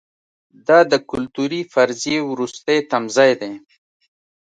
دا 0.67 0.79
د 0.91 0.93
کلتوري 1.11 1.61
فرضیې 1.73 2.17
وروستی 2.31 2.77
تمځای 2.91 3.31
دی. 3.41 3.53